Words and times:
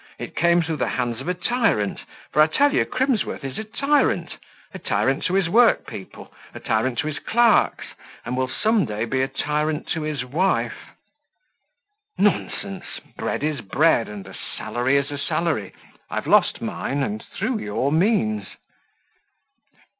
It 0.17 0.35
came 0.35 0.63
through 0.63 0.77
the 0.77 0.87
hands 0.97 1.21
of 1.21 1.27
a 1.27 1.35
tyrant, 1.35 1.99
for 2.31 2.41
I 2.41 2.47
tell 2.47 2.73
you 2.73 2.83
Crimsworth 2.87 3.43
is 3.43 3.59
a 3.59 3.63
tyrant, 3.63 4.37
a 4.73 4.79
tyrant 4.79 5.25
to 5.25 5.35
his 5.35 5.47
workpeople, 5.47 6.33
a 6.55 6.59
tyrant 6.59 6.97
to 6.99 7.05
his 7.07 7.19
clerks, 7.19 7.85
and 8.25 8.35
will 8.35 8.47
some 8.47 8.85
day 8.85 9.05
be 9.05 9.21
a 9.21 9.27
tyrant 9.27 9.85
to 9.89 10.01
his 10.01 10.25
wife." 10.25 10.95
"Nonsense! 12.17 12.99
bread 13.15 13.43
is 13.43 13.61
bread, 13.61 14.09
and 14.09 14.25
a 14.25 14.33
salary 14.57 14.97
is 14.97 15.11
a 15.11 15.19
salary. 15.19 15.71
I've 16.09 16.25
lost 16.25 16.61
mine, 16.63 17.03
and 17.03 17.23
through 17.37 17.59
your 17.59 17.91
means." 17.91 18.47